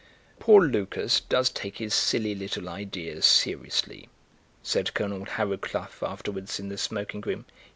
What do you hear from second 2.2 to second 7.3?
little ideas seriously," said Colonel Harrowcluff afterwards in the smoking